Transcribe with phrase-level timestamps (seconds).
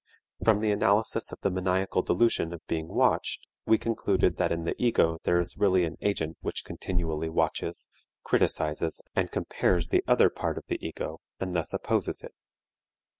[0.43, 4.73] From the analysis of the maniacal delusion of being watched we concluded that in the
[4.81, 7.87] ego there is really an agent which continually watches,
[8.23, 12.33] criticizes and compares the other part of the ego and thus opposes it.